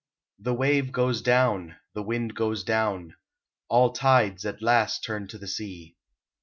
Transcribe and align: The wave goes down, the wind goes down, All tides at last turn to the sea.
The 0.39 0.55
wave 0.55 0.91
goes 0.91 1.21
down, 1.21 1.75
the 1.93 2.01
wind 2.01 2.33
goes 2.33 2.63
down, 2.63 3.13
All 3.69 3.91
tides 3.91 4.47
at 4.47 4.59
last 4.63 5.03
turn 5.03 5.27
to 5.27 5.37
the 5.37 5.47
sea. 5.47 5.95